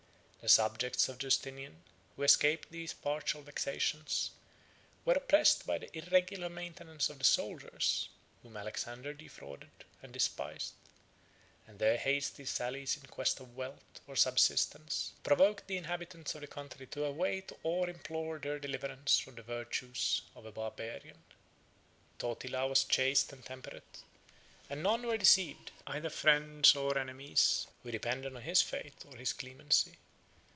[0.43, 1.83] The subjects of Justinian,
[2.15, 4.31] who escaped these partial vexations,
[5.05, 8.09] were oppressed by the irregular maintenance of the soldiers,
[8.41, 9.69] whom Alexander defrauded
[10.01, 10.73] and despised;
[11.67, 16.47] and their hasty sallies in quest of wealth, or subsistence, provoked the inhabitants of the
[16.47, 21.21] country to await or implore their deliverance from the virtues of a Barbarian.
[22.17, 24.01] Totila 10 was chaste and temperate;
[24.71, 29.33] and none were deceived, either friends or enemies, who depended on his faith or his
[29.33, 29.99] clemency.